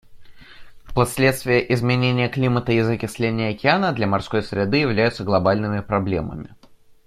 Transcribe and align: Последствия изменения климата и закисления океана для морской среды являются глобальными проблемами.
Последствия 0.95 1.59
изменения 1.75 2.27
климата 2.27 2.71
и 2.73 2.81
закисления 2.81 3.51
океана 3.53 3.93
для 3.93 4.07
морской 4.07 4.41
среды 4.41 4.77
являются 4.77 5.23
глобальными 5.23 5.81
проблемами. 5.81 6.55